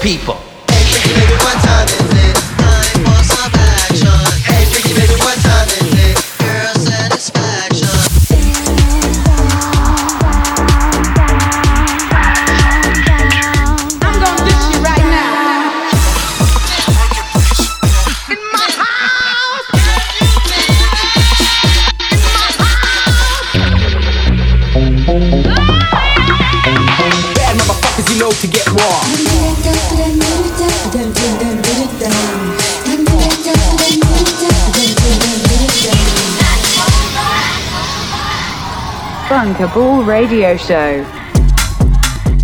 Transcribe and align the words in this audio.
people. 0.00 0.49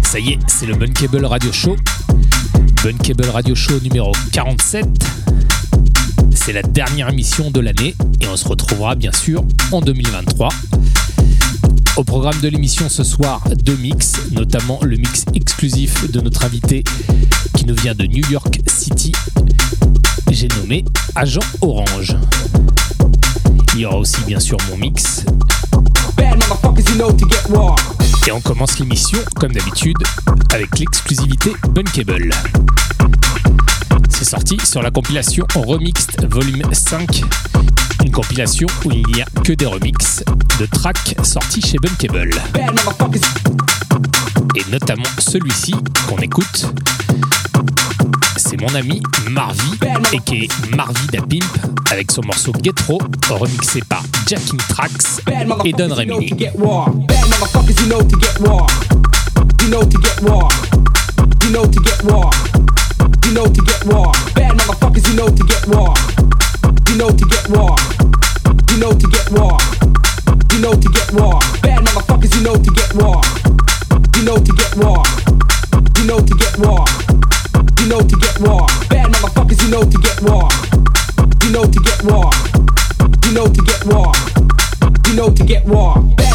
Ça 0.03 0.19
y 0.19 0.33
est, 0.33 0.39
c'est 0.49 0.67
le 0.67 0.75
Bunkable 0.75 1.25
Radio 1.25 1.53
Show. 1.53 1.77
Bunkable 2.83 3.29
Radio 3.29 3.55
Show 3.55 3.79
numéro 3.79 4.11
47. 4.33 4.85
C'est 6.35 6.53
la 6.53 6.63
dernière 6.63 7.11
émission 7.11 7.53
de 7.53 7.61
l'année 7.61 7.95
et 8.21 8.27
on 8.27 8.37
se 8.37 8.49
retrouvera 8.49 8.97
bien 8.97 9.13
sûr 9.13 9.45
en 9.71 9.81
2023. 9.83 10.49
Au 11.97 12.03
programme 12.03 12.41
de 12.41 12.49
l'émission 12.49 12.89
ce 12.89 13.05
soir, 13.05 13.45
deux 13.63 13.77
mix, 13.77 14.15
notamment 14.33 14.81
le 14.83 14.97
mix 14.97 15.25
exclusif 15.35 16.11
de 16.11 16.21
notre 16.21 16.45
invité 16.45 16.83
qui 17.57 17.67
nous 17.67 17.77
vient 17.77 17.95
de 17.95 18.07
New 18.07 18.29
York 18.29 18.63
City. 18.67 19.13
J'ai 20.33 20.49
nommé 20.61 20.85
Agent 21.15 21.39
Orange. 21.61 22.17
Il 23.75 23.81
y 23.81 23.87
aura 23.87 23.99
aussi 23.99 24.23
bien 24.27 24.41
sûr 24.41 24.59
mon 24.71 24.77
mix 24.77 25.25
et 28.27 28.33
on 28.33 28.41
commence 28.41 28.79
l'émission, 28.79 29.19
comme 29.39 29.53
d'habitude, 29.53 29.97
avec 30.53 30.79
l'exclusivité 30.79 31.53
Bunkable. 31.71 32.31
C'est 34.09 34.25
sorti 34.25 34.59
sur 34.65 34.83
la 34.83 34.91
compilation 34.91 35.47
Remixed 35.55 36.27
Volume 36.31 36.63
5, 36.73 37.23
une 38.05 38.11
compilation 38.11 38.67
où 38.85 38.91
il 38.91 39.07
n'y 39.15 39.23
a 39.23 39.27
que 39.45 39.53
des 39.53 39.67
remixes 39.67 40.25
de 40.59 40.67
tracks 40.67 41.15
sortis 41.23 41.63
chez 41.63 41.79
Bunkable. 41.79 42.35
Et 44.55 44.71
notamment 44.71 45.05
celui-ci 45.19 45.75
qu'on 46.09 46.19
écoute, 46.19 46.67
mon 48.61 48.75
ami 48.75 49.03
Marvi, 49.31 49.79
est 50.33 50.75
Marvi 50.77 51.07
da 51.13 51.21
Pimp, 51.21 51.45
avec 51.91 52.11
son 52.11 52.23
morceau 52.25 52.53
Getro, 52.63 53.01
remixé 53.29 53.81
par 53.89 54.03
Jacking 54.27 54.59
Tracks 54.69 55.23
et 55.65 55.73
Don 55.73 55.95
Remini. 55.95 56.33
you 74.87 75.26
get 81.87 82.03
raw. 82.03 82.31
You 83.25 83.33
know 83.33 83.47
to 83.47 83.63
get 83.63 83.85
raw. 83.85 84.13
You 85.07 85.15
know 85.15 85.31
to 85.31 85.45
get 85.45 85.65
raw. 85.67 86.26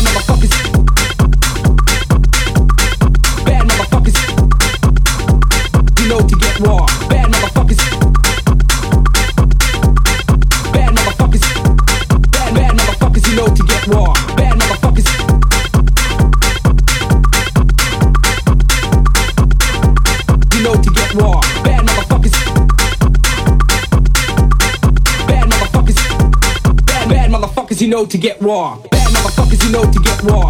Know 28.02 28.08
to 28.08 28.18
get 28.18 28.42
raw. 28.42 28.80
Bad 28.90 29.14
motherfuckers, 29.14 29.64
you 29.64 29.72
know 29.72 29.84
to 29.84 30.00
get 30.00 30.24
raw. 30.24 30.50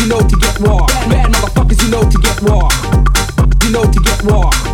You 0.00 0.08
know 0.08 0.20
to 0.20 0.36
get 0.36 0.58
raw. 0.60 0.86
Bad 1.10 1.30
motherfuckers, 1.30 1.82
you 1.82 1.90
know 1.90 2.08
to 2.08 2.18
get 2.18 2.40
raw. 2.40 2.70
You 3.62 3.70
know 3.72 3.84
to 3.84 4.00
get 4.00 4.22
raw. 4.22 4.65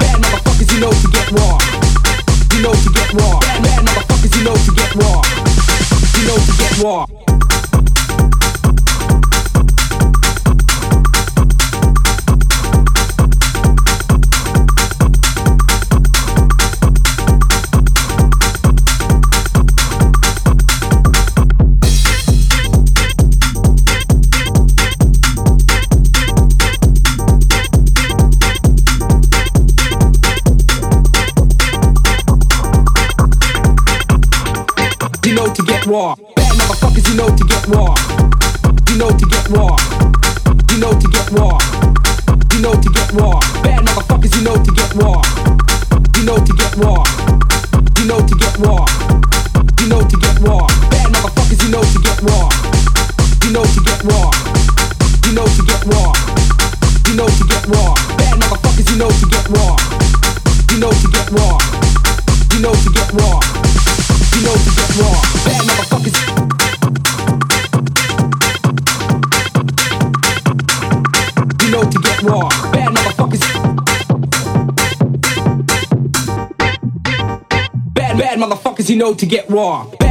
You 78.92 78.98
know 78.98 79.14
to 79.14 79.25
get 79.25 79.48
raw. 79.48 80.01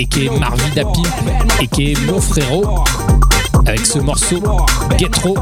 Et 0.00 0.06
qui 0.06 0.24
est 0.24 0.38
Marvi 0.40 0.70
da 0.74 0.82
Pimp, 0.82 1.60
et 1.60 1.66
qui 1.66 1.92
est 1.92 2.06
mon 2.06 2.18
frérot, 2.18 2.84
avec 3.66 3.84
ce 3.84 3.98
morceau 3.98 4.40
Getro, 4.98 5.36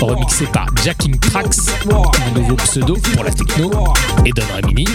remixé 0.00 0.46
par 0.46 0.66
Jacking 0.84 1.18
Tracks, 1.18 1.56
un 1.90 2.38
nouveau 2.38 2.54
pseudo 2.54 2.94
pour 3.12 3.24
la 3.24 3.32
techno, 3.32 3.72
et 4.24 4.30
Don 4.30 4.44
Remini. 4.54 4.86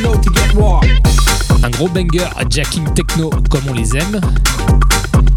Un 1.64 1.70
gros 1.70 1.90
banger 1.90 2.30
Jacking 2.50 2.86
Techno 2.94 3.30
comme 3.50 3.64
on 3.70 3.74
les 3.74 3.98
aime. 3.98 4.22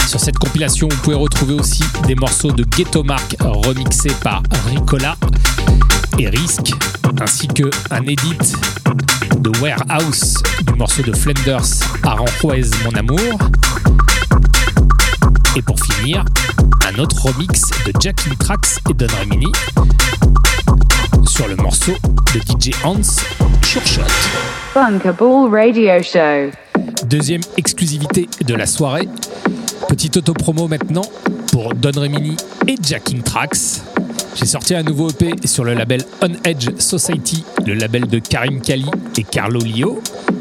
Sur 0.07 0.21
cette 0.21 0.39
compilation, 0.39 0.87
vous 0.89 0.99
pouvez 0.99 1.17
retrouver 1.17 1.55
aussi 1.55 1.83
des 2.07 2.15
morceaux 2.15 2.53
de 2.53 2.63
Ghetto 2.63 3.03
Mark 3.03 3.35
remixés 3.41 4.15
par 4.23 4.43
Ricola 4.69 5.17
et 6.21 6.29
Risk, 6.29 6.73
ainsi 7.19 7.49
que 7.49 7.71
un 7.91 8.03
edit 8.03 8.37
de 9.39 9.51
Warehouse 9.61 10.35
du 10.67 10.75
morceau 10.75 11.03
de 11.03 11.15
Flanders 11.15 11.65
Aranjuez 12.03 12.69
Mon 12.85 12.95
Amour. 12.95 13.39
Et 15.57 15.63
pour 15.63 15.81
finir, 15.81 16.25
un 16.87 16.99
autre 16.99 17.25
remix 17.25 17.63
de 17.87 17.93
Jacking 17.99 18.37
Tracks 18.37 18.81
et 18.91 18.93
Don 18.93 19.07
Remini 19.19 19.51
sur 21.27 21.49
le 21.49 21.57
morceau 21.57 21.93
de 22.35 22.41
DJ 22.41 22.75
Hans 22.85 23.01
Shot. 23.63 23.81
Bunkable 24.75 25.49
Radio 25.51 26.03
Show. 26.03 26.51
Deuxième 27.07 27.43
exclusivité 27.57 28.29
de 28.45 28.55
la 28.55 28.67
soirée. 28.67 29.09
Petite 29.89 30.19
auto-promo 30.19 30.69
maintenant 30.69 31.07
pour 31.51 31.75
Don 31.75 31.99
Remini 31.99 32.37
et 32.69 32.77
Jacking 32.83 33.23
Tracks. 33.23 33.81
J'ai 34.35 34.47
sorti 34.47 34.75
un 34.75 34.83
nouveau 34.83 35.11
EP 35.11 35.35
sur 35.45 35.65
le 35.65 35.75
label 35.75 36.03
On 36.23 36.31
Edge 36.45 36.71
Society, 36.79 37.45
le 37.67 37.75
label 37.75 38.07
de 38.07 38.19
Karim 38.19 38.61
Kali 38.61 38.87
et 39.19 39.25
Carlo 39.25 39.61
Lio. 39.61 40.01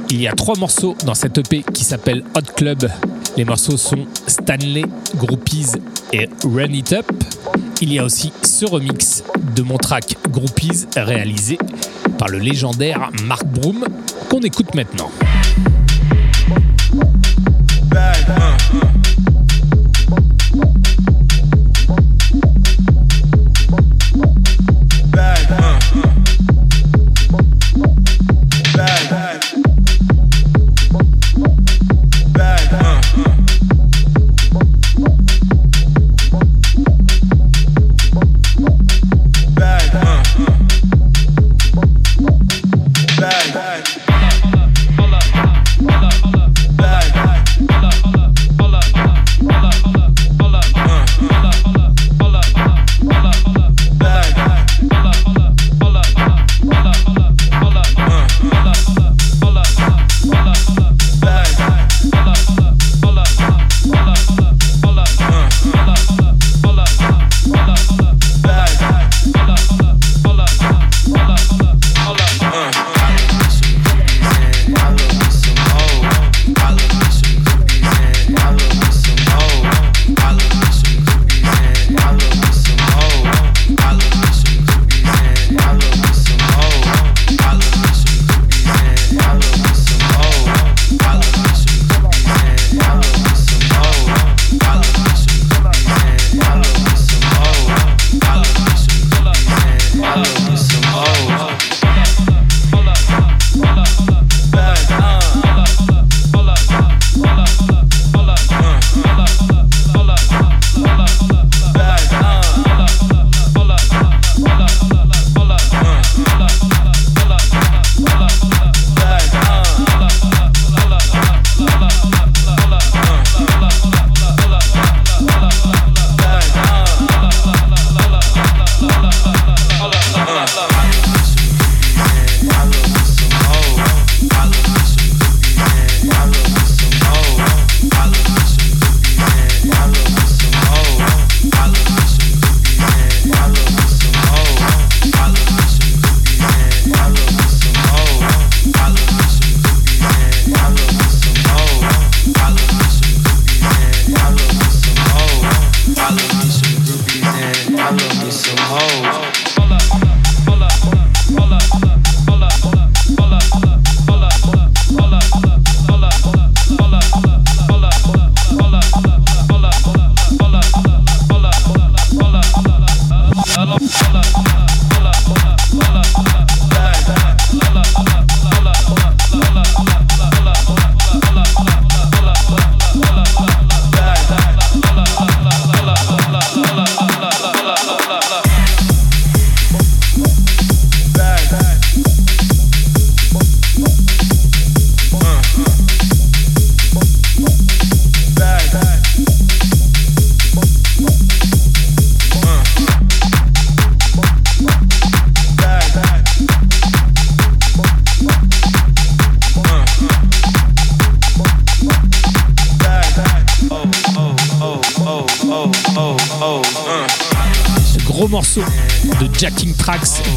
Il 0.10 0.22
y 0.22 0.28
a 0.28 0.34
trois 0.34 0.58
morceaux 0.58 0.96
dans 1.06 1.16
cet 1.16 1.38
EP 1.38 1.64
qui 1.74 1.84
s'appelle 1.84 2.24
Hot 2.36 2.54
Club. 2.56 2.90
Les 3.36 3.46
morceaux 3.46 3.78
sont 3.78 4.06
Stanley, 4.28 4.84
Groupies 5.16 5.72
et 6.14 6.30
Run 6.44 6.74
It 6.74 6.94
Up. 6.94 7.12
Il 7.82 7.92
y 7.94 8.00
a 8.00 8.04
aussi 8.04 8.32
ce 8.44 8.66
remix 8.66 9.24
de 9.56 9.62
mon 9.64 9.78
track 9.78 10.18
Groupies 10.30 10.86
réalisé 10.96 11.58
par 12.18 12.28
le 12.30 12.40
légendaire 12.40 13.10
Mark 13.24 13.46
Broom 13.46 13.86
qu'on 14.30 14.42
écoute 14.42 14.76
maintenant. 14.76 15.12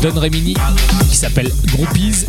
Don 0.02 0.18
Remini 0.18 0.54
qui 1.08 1.16
s'appelle 1.16 1.52
Groupies, 1.66 2.26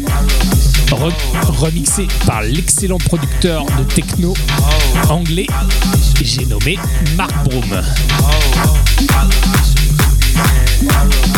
remixé 0.92 2.08
par 2.28 2.44
l'excellent 2.44 3.00
producteur 3.00 3.66
de 3.66 3.84
techno 3.96 4.36
anglais, 5.10 5.48
j'ai 6.22 6.46
nommé 6.46 6.78
Mark 7.18 7.32
Broom. 7.46 7.82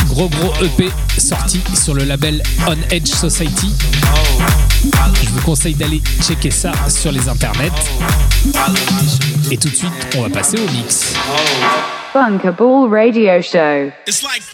Gros 0.09 0.27
gros 0.27 0.53
EP 0.61 0.91
sorti 1.17 1.61
sur 1.73 1.93
le 1.93 2.03
label 2.03 2.43
On 2.67 2.75
Edge 2.91 3.07
Society. 3.07 3.73
Je 5.23 5.29
vous 5.29 5.41
conseille 5.41 5.75
d'aller 5.75 6.01
checker 6.21 6.51
ça 6.51 6.73
sur 6.89 7.13
les 7.13 7.29
internets. 7.29 7.71
Et 9.51 9.57
tout 9.57 9.69
de 9.69 9.75
suite, 9.75 9.91
on 10.17 10.23
va 10.23 10.29
passer 10.29 10.57
au 10.57 10.71
mix. 10.71 11.13
Bunkable 12.13 12.89
Radio 12.89 13.41
Show. 13.41 13.91
It's 14.07 14.21
like 14.23 14.44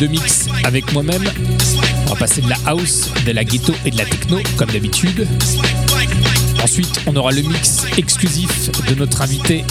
de 0.00 0.06
mix 0.06 0.46
avec 0.64 0.92
moi-même. 0.92 1.24
On 2.06 2.10
va 2.10 2.16
passer 2.16 2.40
de 2.40 2.48
la 2.48 2.56
house, 2.66 3.10
de 3.26 3.32
la 3.32 3.44
ghetto 3.44 3.72
et 3.84 3.90
de 3.90 3.98
la 3.98 4.04
techno 4.04 4.38
comme 4.56 4.70
d'habitude. 4.70 5.26
Ensuite, 6.62 7.00
on 7.06 7.16
aura 7.16 7.32
le 7.32 7.42
mix 7.42 7.82
exclusif 7.98 8.70
de 8.88 8.94
notre 8.94 9.22
invité, 9.22 9.64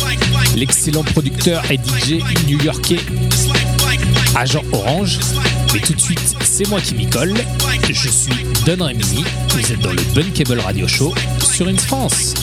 l'excellent 0.55 1.03
producteur 1.03 1.63
et 1.72 1.75
DJ 1.75 2.22
new-yorkais 2.48 3.00
Agent 4.36 4.63
Orange. 4.72 5.20
Mais 5.74 5.79
tout 5.79 5.93
de 5.93 6.01
suite, 6.01 6.36
c'est 6.43 6.67
moi 6.70 6.79
qui 6.82 6.96
m'y 6.96 7.10
colle. 7.10 7.34
Je 7.89 8.10
suis 8.10 8.46
Don 8.65 8.86
Rémy. 8.86 9.24
Vous 9.50 9.72
êtes 9.72 9.79
dans 9.79 9.91
le 9.91 10.01
Bunkable 10.13 10.60
Radio 10.60 10.88
Show 10.88 11.13
sur 11.43 11.67
une 11.67 11.79
France. 11.79 12.34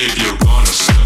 If 0.00 0.16
you're 0.16 0.36
gonna 0.36 0.97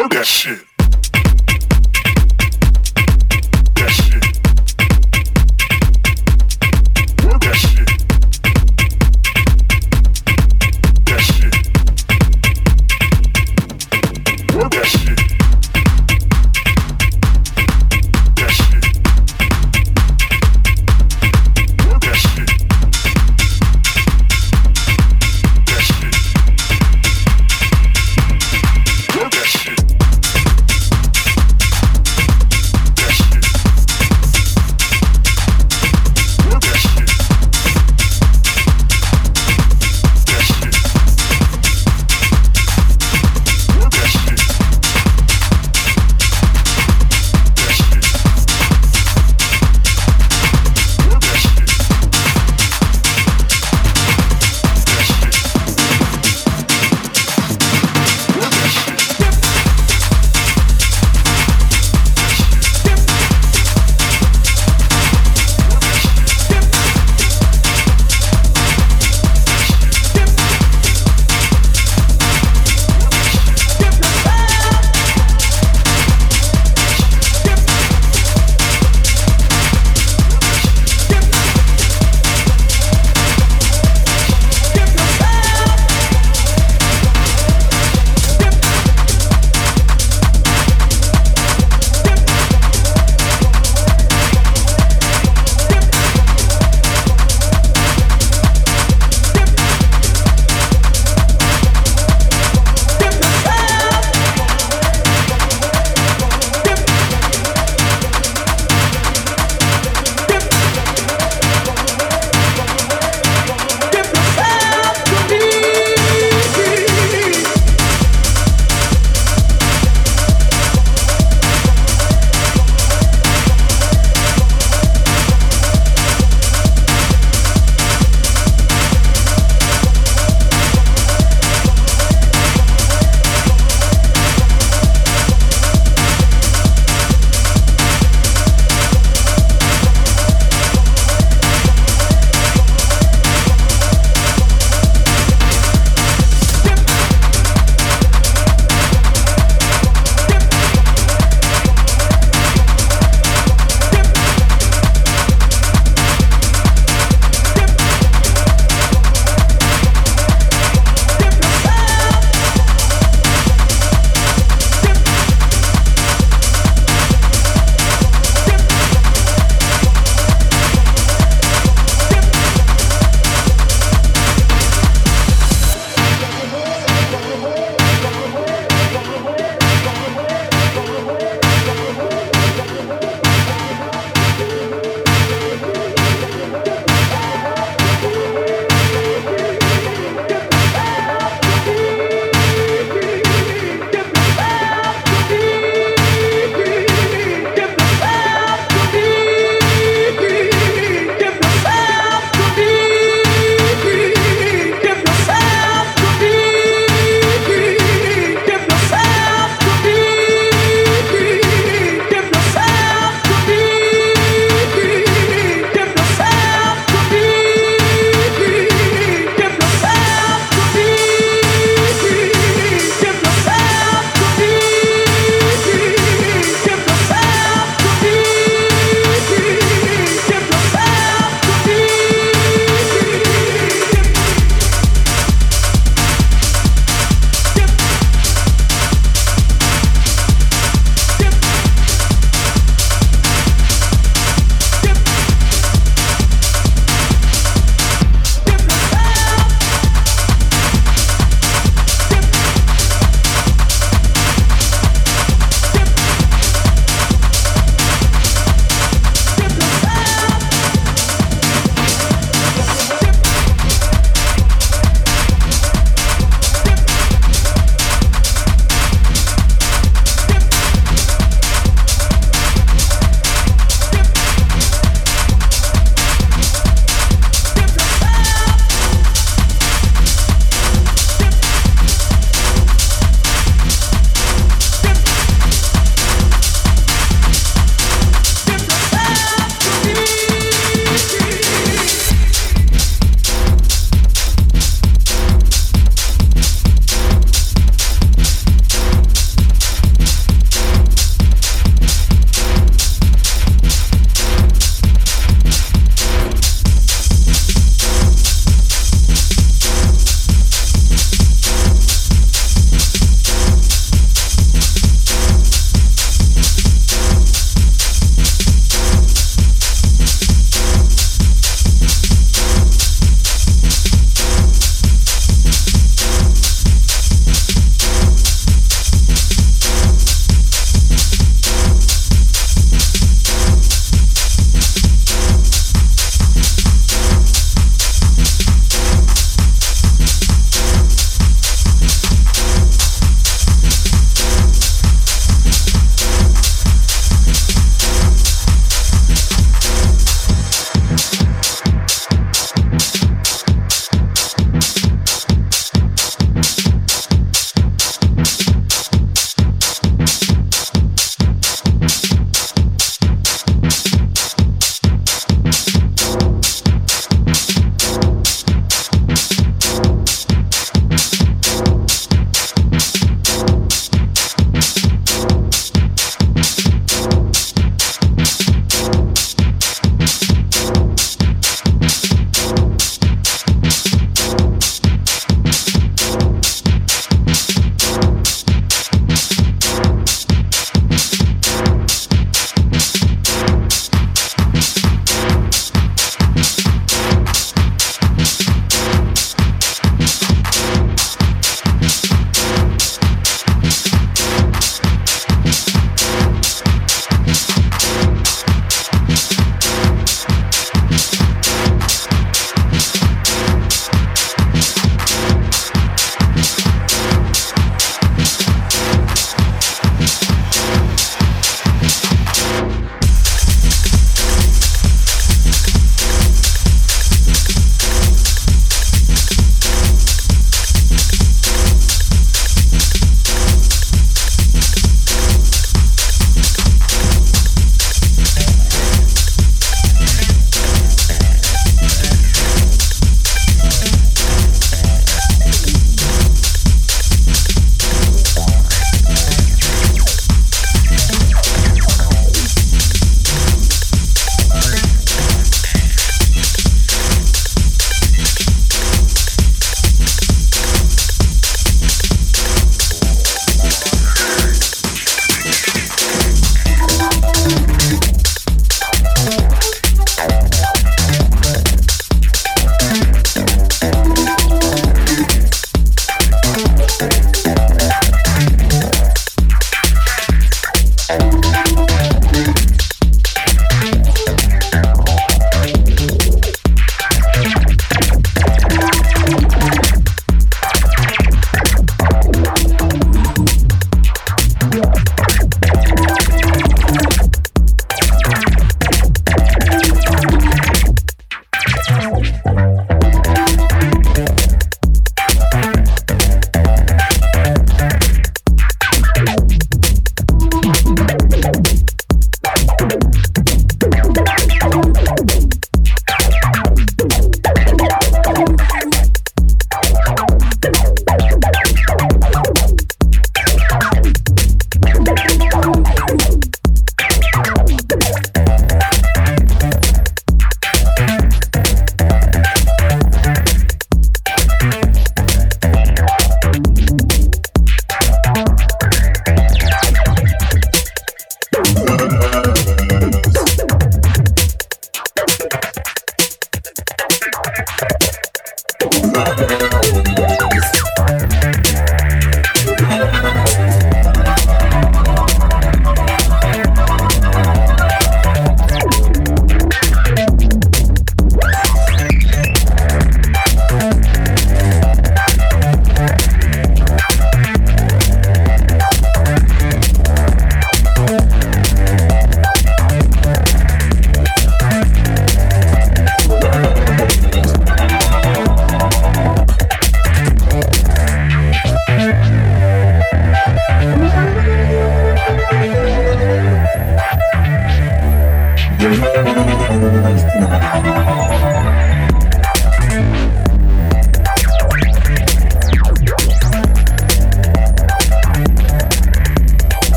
Look 0.00 0.14
at 0.14 0.24
shit. 0.24 0.69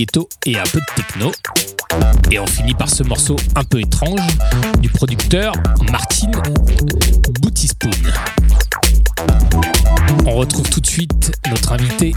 Ghetto 0.00 0.30
et 0.46 0.56
un 0.56 0.62
peu 0.62 0.78
de 0.78 0.94
techno. 0.96 1.30
Et 2.30 2.38
on 2.38 2.46
finit 2.46 2.72
par 2.72 2.88
ce 2.88 3.02
morceau 3.02 3.36
un 3.54 3.64
peu 3.64 3.80
étrange 3.80 4.20
du 4.80 4.88
producteur 4.88 5.52
Martin 5.92 6.30
Bootispoon. 7.42 7.90
On 10.24 10.32
retrouve 10.36 10.70
tout 10.70 10.80
de 10.80 10.86
suite 10.86 11.32
notre 11.50 11.72
invité, 11.72 12.14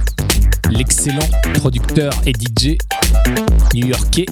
l'excellent 0.70 1.28
producteur 1.56 2.14
et 2.26 2.32
DJ 2.32 2.78
new-yorkais 3.74 4.28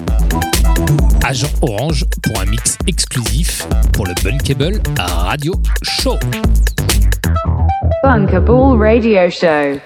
Agent 1.22 1.52
Orange 1.60 2.06
pour 2.22 2.40
un 2.40 2.46
mix 2.46 2.78
exclusif 2.86 3.68
pour 3.92 4.06
le 4.06 4.14
Bunkable 4.24 4.80
Radio 4.96 5.52
Show. 5.82 6.18
Bunkable 8.02 8.80
Radio 8.80 9.30
Show. 9.30 9.80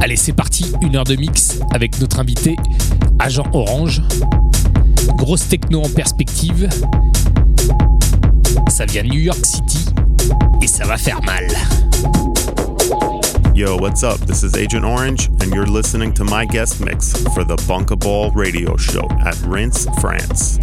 Allez, 0.00 0.16
c'est 0.16 0.32
parti, 0.32 0.72
une 0.82 0.96
heure 0.96 1.04
de 1.04 1.16
mix 1.16 1.60
avec 1.72 2.00
notre 2.00 2.20
invité, 2.20 2.56
Agent 3.24 3.46
Orange. 3.52 4.02
Grosse 5.16 5.48
techno 5.48 5.82
en 5.82 5.88
perspective. 5.88 6.68
Ça 8.68 8.84
vient 8.84 9.04
de 9.04 9.10
New 9.10 9.20
York 9.20 9.44
City 9.46 9.86
et 10.60 10.66
ça 10.66 10.84
va 10.86 10.96
faire 10.96 11.22
mal. 11.22 11.46
Yo, 13.54 13.76
what's 13.78 14.02
up? 14.02 14.18
This 14.26 14.42
is 14.42 14.56
Agent 14.56 14.84
Orange, 14.84 15.28
and 15.40 15.54
you're 15.54 15.66
listening 15.66 16.12
to 16.14 16.24
my 16.24 16.44
guest 16.44 16.80
mix 16.80 17.12
for 17.32 17.44
the 17.44 17.56
Bunkaball 17.68 18.34
Radio 18.34 18.76
Show 18.76 19.06
at 19.24 19.40
Rince, 19.46 19.86
France. 20.00 20.58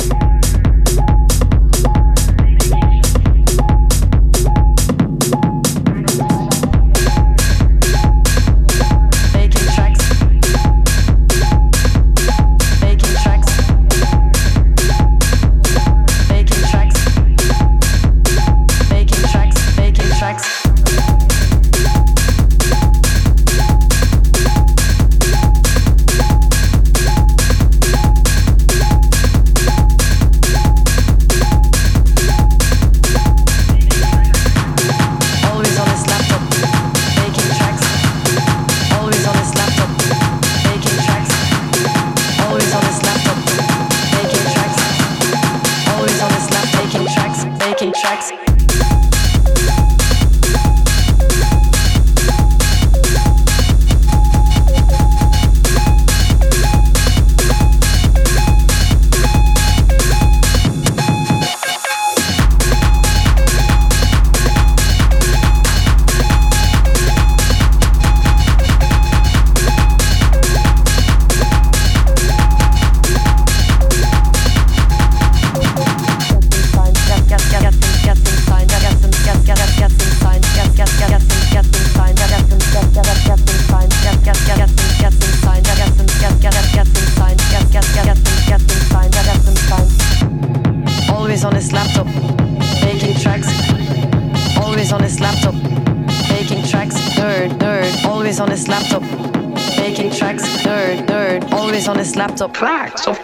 facts. 102.60 103.07
Of 103.07 103.19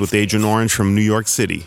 with 0.00 0.14
Agent 0.14 0.44
Orange 0.44 0.72
from 0.72 0.94
New 0.94 1.02
York 1.02 1.28
City. 1.28 1.66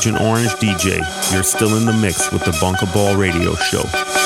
Agent 0.00 0.22
Orange 0.22 0.52
DJ. 0.52 0.96
You're 1.30 1.42
still 1.42 1.76
in 1.76 1.84
the 1.84 1.92
mix 1.92 2.32
with 2.32 2.42
the 2.42 2.56
Bunker 2.58 2.86
Ball 2.86 3.16
Radio 3.16 3.54
Show. 3.54 4.19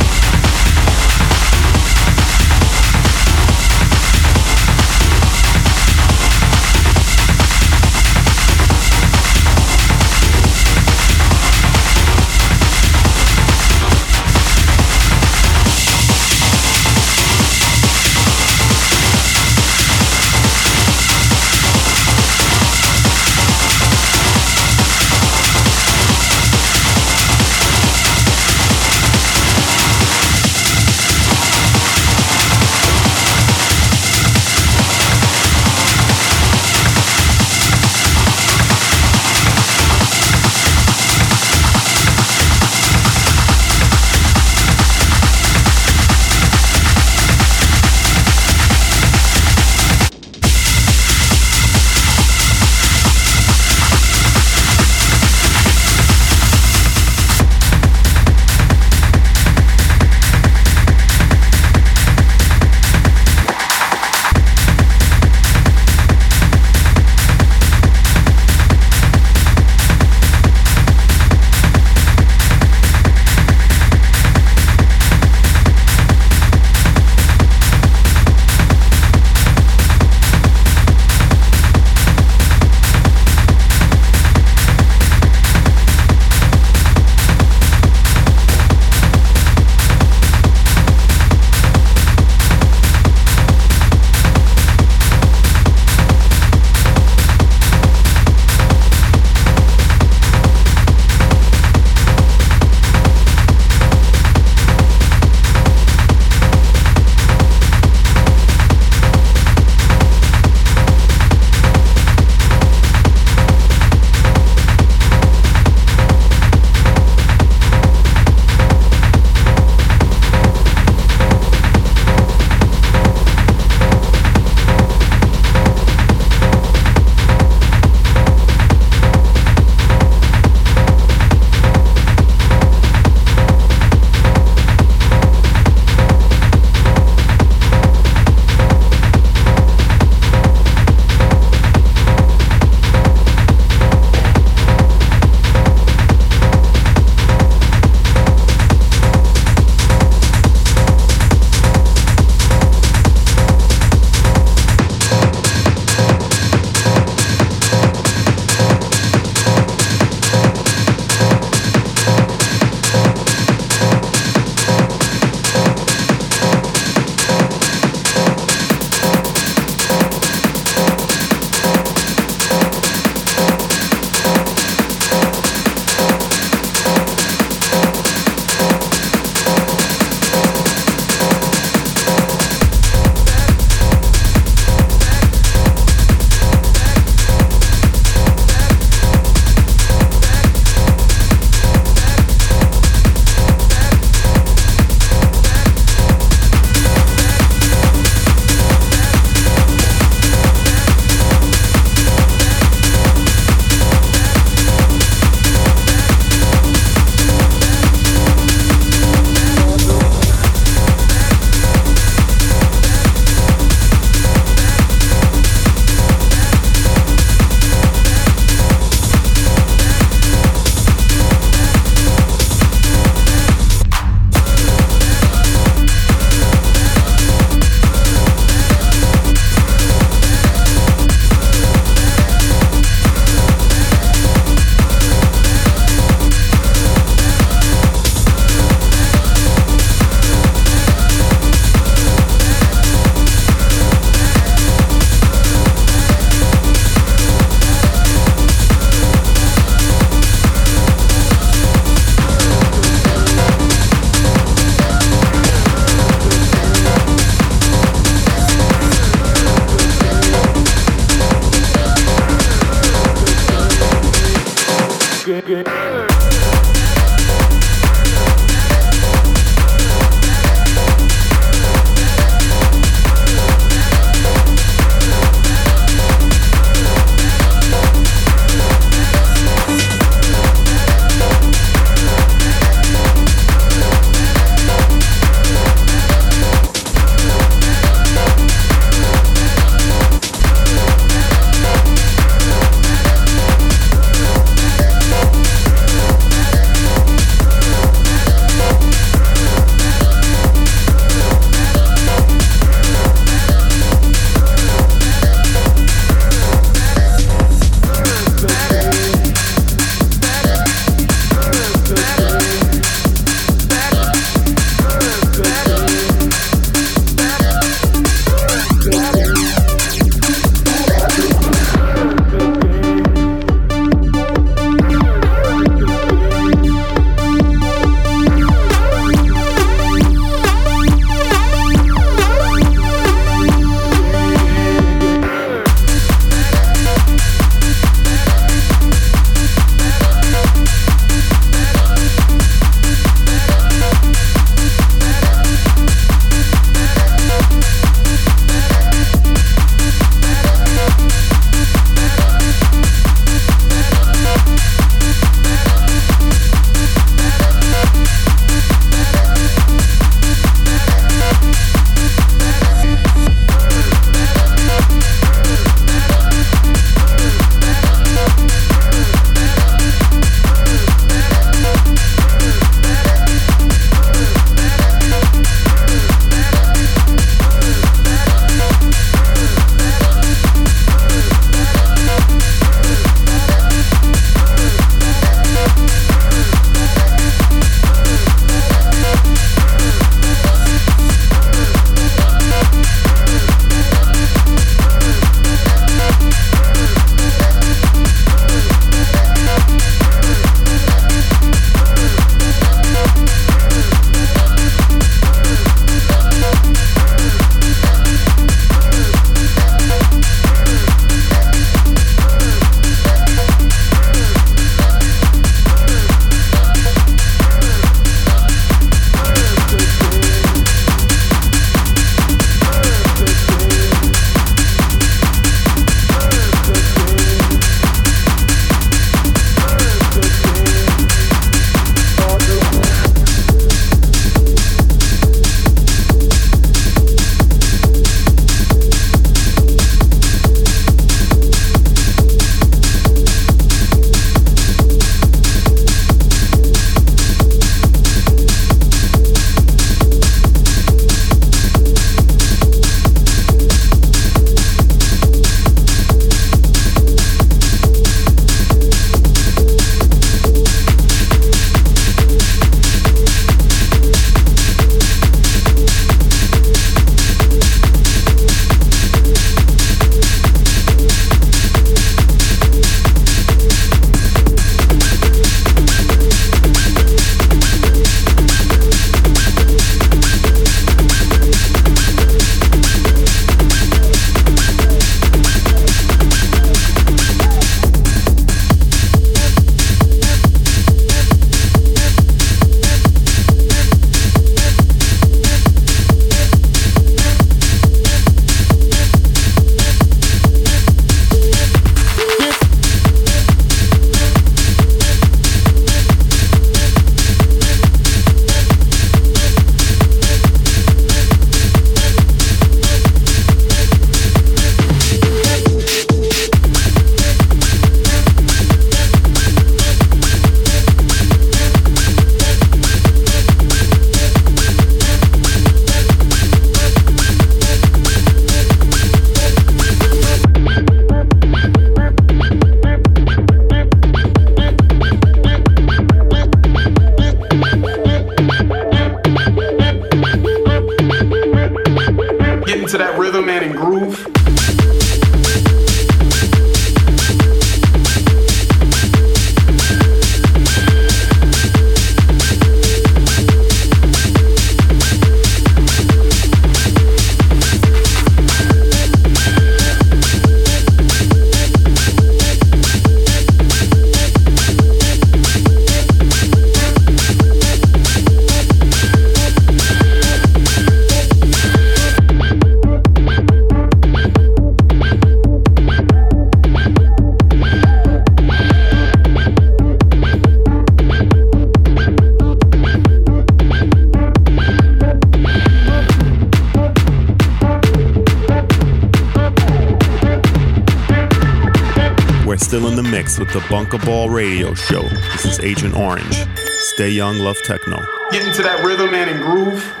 With 593.41 593.53
the 593.53 593.59
Bunkaball 593.61 594.31
Radio 594.31 594.75
Show. 594.75 595.01
This 595.01 595.45
is 595.45 595.59
Agent 595.61 595.95
Orange. 595.95 596.45
Stay 596.93 597.09
young, 597.09 597.39
love 597.39 597.57
techno. 597.63 597.97
Get 598.29 598.45
into 598.45 598.61
that 598.61 598.83
rhythm 598.85 599.15
and 599.15 599.31
in 599.31 599.37
groove. 599.37 600.00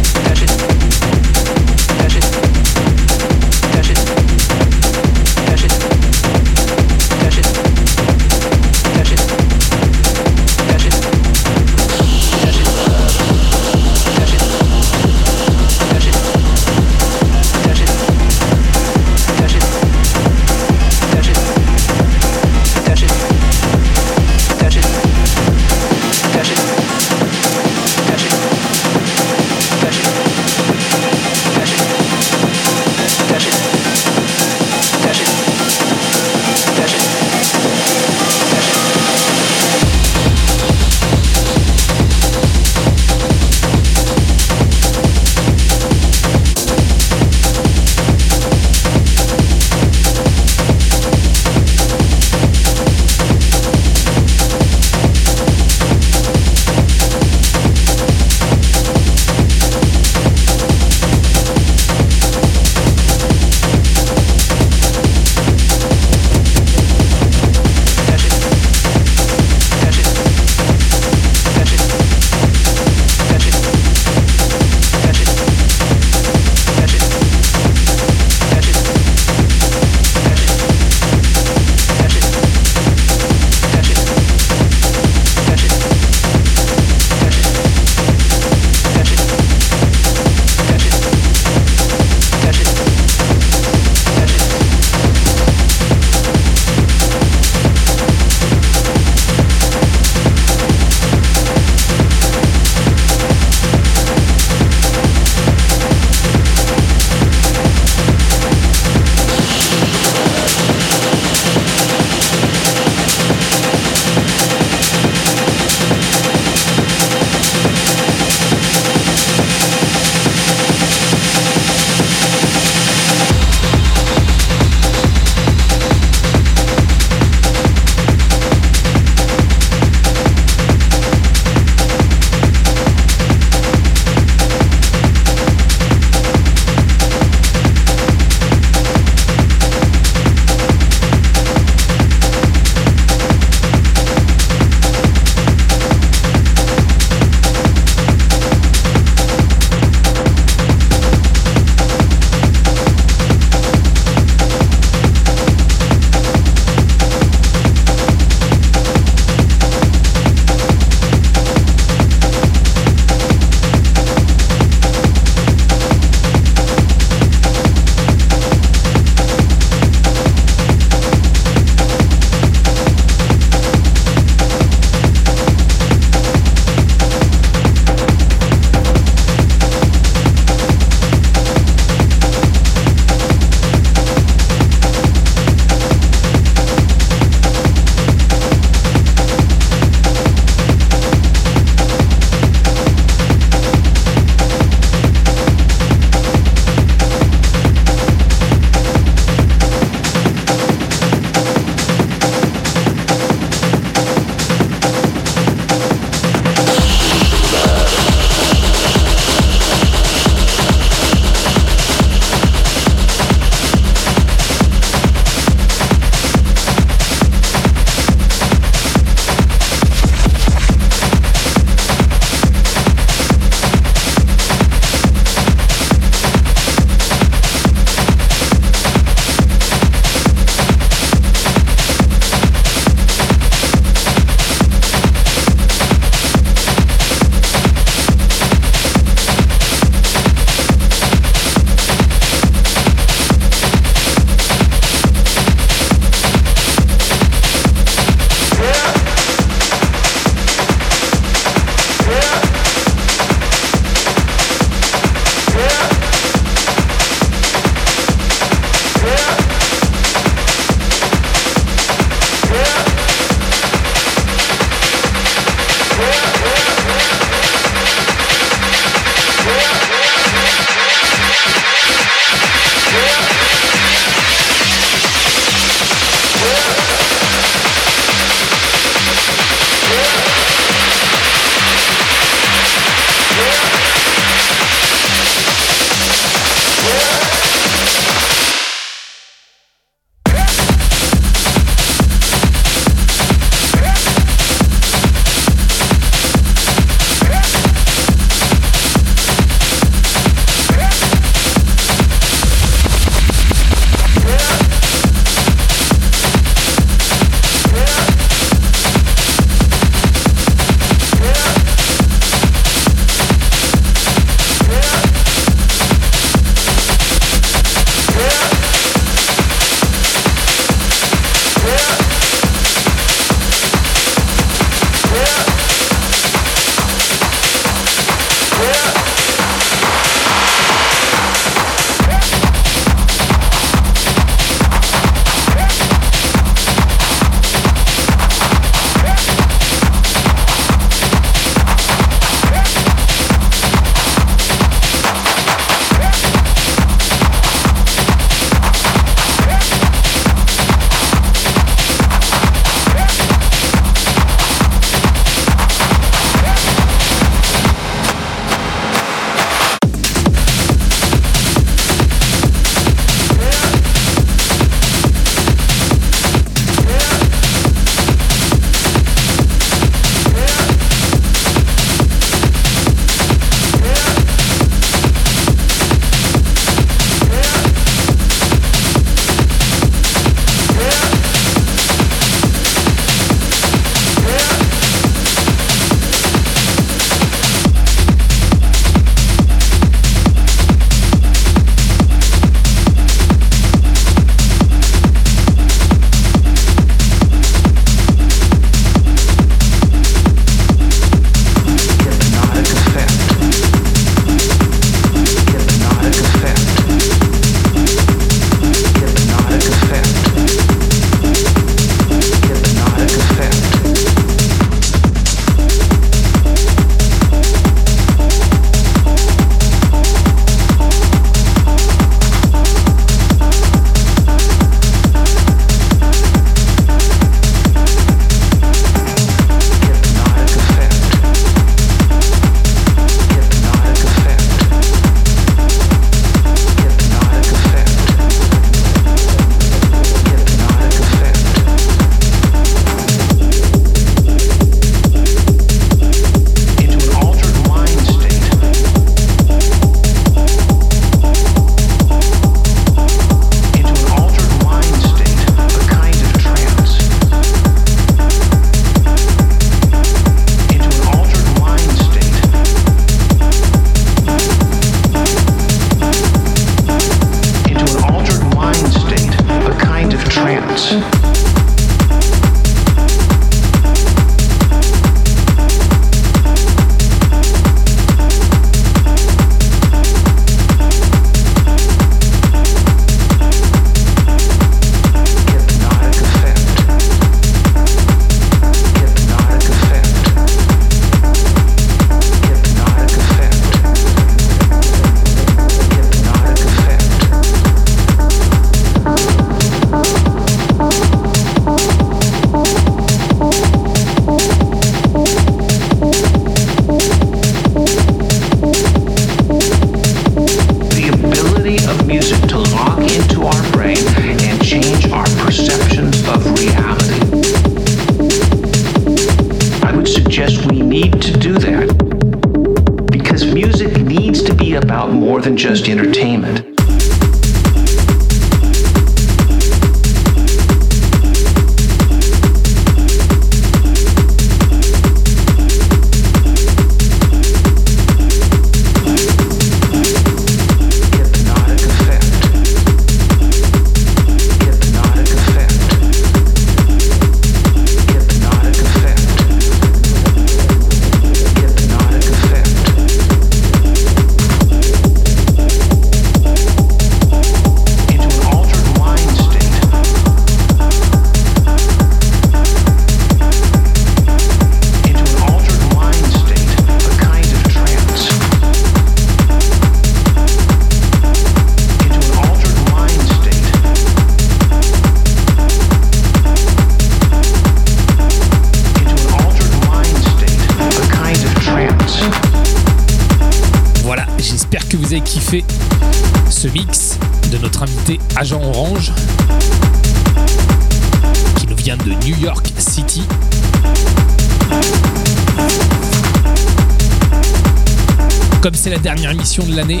De 599.66 599.76
l'année, 599.76 600.00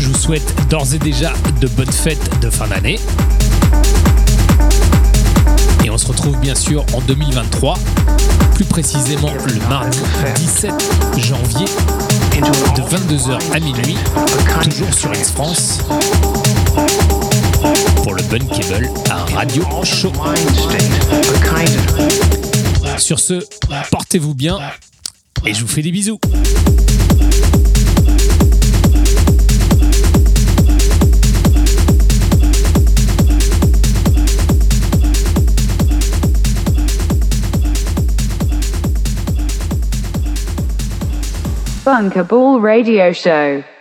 je 0.00 0.08
vous 0.08 0.16
souhaite 0.16 0.54
d'ores 0.70 0.94
et 0.94 0.98
déjà 0.98 1.32
de 1.60 1.66
bonnes 1.68 1.92
fêtes 1.92 2.40
de 2.40 2.48
fin 2.48 2.66
d'année. 2.66 2.98
Et 5.84 5.90
on 5.90 5.98
se 5.98 6.06
retrouve 6.06 6.38
bien 6.38 6.54
sûr 6.54 6.84
en 6.94 7.00
2023, 7.02 7.78
plus 8.54 8.64
précisément 8.64 9.32
le 9.46 9.68
mardi 9.68 9.98
17 10.36 10.72
janvier 11.18 11.66
de 12.36 12.82
22h 12.82 13.38
à 13.52 13.60
minuit, 13.60 13.96
toujours 14.62 14.94
sur 14.94 15.12
X-France, 15.12 15.80
pour 18.02 18.14
le 18.14 18.22
Bunkable 18.24 18.90
à 19.10 19.24
Radio 19.34 19.64
Show. 19.84 20.12
Sur 22.96 23.18
ce, 23.18 23.44
portez-vous 23.90 24.34
bien 24.34 24.58
et 25.44 25.52
je 25.52 25.60
vous 25.60 25.68
fais 25.68 25.82
des 25.82 25.92
bisous. 25.92 26.18
Bunker 41.96 42.24
Ball 42.24 42.60
Radio 42.60 43.10
Show. 43.10 43.64
Rinse 43.64 43.75